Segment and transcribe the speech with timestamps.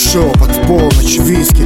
[0.00, 1.62] шепот, полночь, виски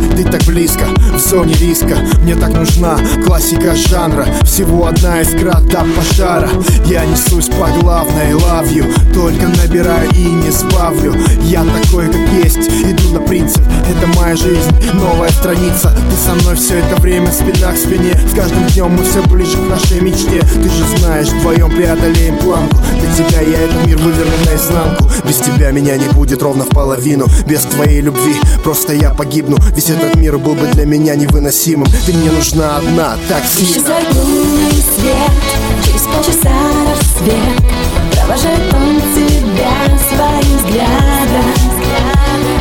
[1.25, 4.27] Зоне риска Мне так нужна классика жанра.
[4.43, 6.51] Всего одна искра до пожара.
[6.85, 8.85] Я несусь по главной you.
[9.15, 13.63] Только набираю и не сбавлю Я такой, как есть, иду на принцип.
[13.89, 15.97] Это моя жизнь, новая страница.
[16.11, 18.19] Ты со мной все это время спина к спине.
[18.31, 20.41] С каждым днем мы все ближе к нашей мечте.
[20.41, 22.77] Ты же знаешь, вдвоем преодолеем планку.
[23.01, 25.11] Для тебя я этот мир выверну наизнанку.
[25.27, 27.27] Без тебя меня не будет ровно в половину.
[27.47, 29.57] Без твоей любви просто я погибну.
[29.75, 31.87] Весь этот мир был бы для меня невыносимым.
[32.07, 35.33] Ты мне нужна одна, так сильно лунный свет.
[35.85, 36.51] Через полчаса
[36.89, 37.63] рассвет.
[38.13, 41.49] Провожает он тебя своим взглядом.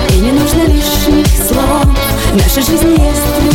[0.10, 1.86] И не нужно лишних слов.
[2.34, 3.53] Наша жизнь есть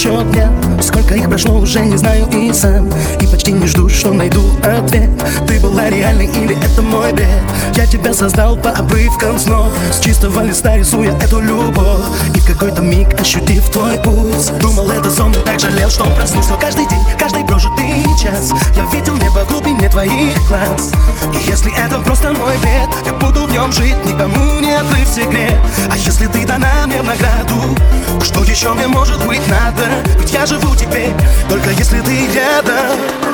[0.00, 2.88] счет дня Сколько их прошло, уже не знаю и сам.
[3.20, 5.10] И почти не жду, что найду ответ.
[5.46, 7.28] Ты была реальной или это мой бред?
[7.74, 9.72] Я тебя создал по обрывкам снов.
[9.92, 12.06] С чистого листа рисуя эту любовь
[12.54, 17.44] какой-то миг ощутив твой пульс Думал это сон, так жалел, что проснулся каждый день Каждый
[17.44, 20.92] прожитый час Я видел небо в глубине твоих глаз.
[21.34, 25.58] И если это просто мой бред Я буду в нем жить, никому не открыв секрет.
[25.90, 27.76] А если ты дана мне в награду
[28.22, 29.86] что еще мне может быть надо?
[30.18, 31.12] Ведь я живу теперь,
[31.48, 33.29] только если ты рядом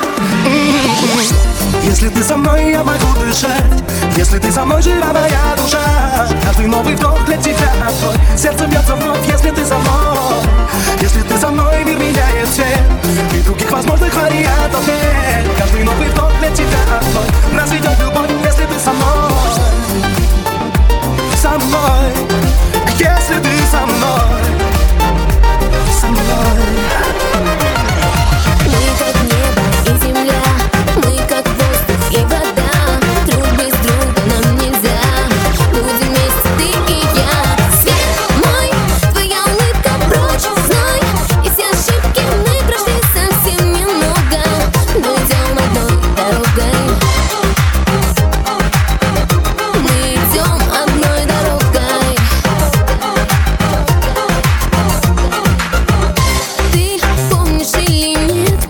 [2.06, 3.82] Если ты со мной, я могу дышать.
[4.16, 5.80] Если ты со мной, жива моя душа.
[6.44, 10.05] Каждый новый вдох для тебя твой Сердце бьется вновь, если ты со мной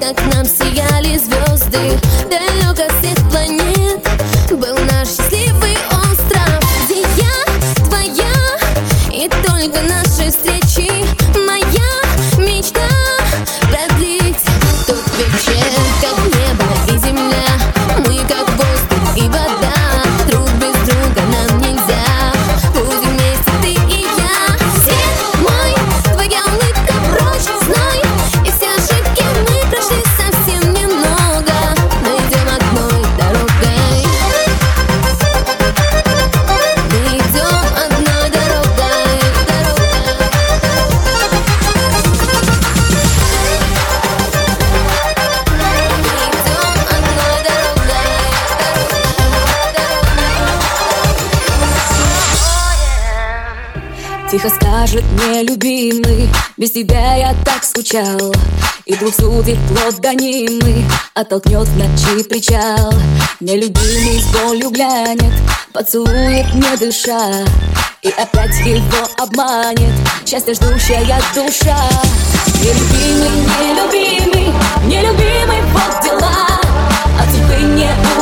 [0.06, 1.98] как нам сияли звезды.
[2.30, 4.00] Далек от всех планет.
[4.50, 6.60] Был наш счастливый остров.
[6.84, 8.32] Где я, твоя
[9.12, 10.88] и только наши встречи.
[56.56, 58.34] Без тебя я так скучал.
[58.84, 62.92] И двух судеб плод гонимый Оттолкнет в ночи причал.
[63.38, 65.32] Нелюбимый с болью глянет
[65.72, 67.44] Поцелует не дыша.
[68.02, 69.94] И опять его обманет.
[70.26, 71.78] Счастье ждущая душа.
[72.58, 74.54] Нелюбимый, нелюбимый
[74.86, 76.46] Нелюбимый, вот дела.
[77.20, 78.15] От судьбы неумолимой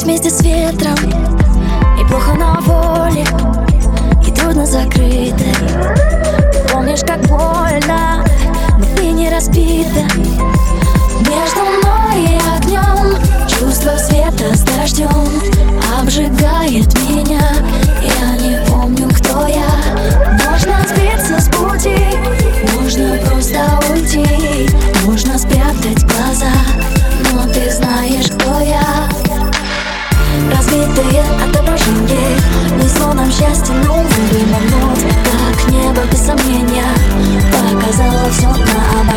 [0.00, 0.96] лететь вместе с ветром.
[1.98, 3.24] И плохо на воле,
[4.26, 5.44] и трудно закрыто.
[6.52, 8.24] Ты помнишь, как больно,
[8.78, 9.89] но ты не разбита
[30.90, 32.36] Разбитые отображения.
[32.82, 36.84] Несло нам счастье новые минут Как небо без сомнения
[37.72, 39.09] Показало все наоборот